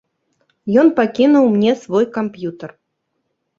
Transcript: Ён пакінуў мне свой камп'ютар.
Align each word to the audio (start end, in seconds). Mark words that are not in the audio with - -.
Ён 0.83 0.87
пакінуў 1.01 1.45
мне 1.55 1.71
свой 1.83 2.11
камп'ютар. 2.19 2.69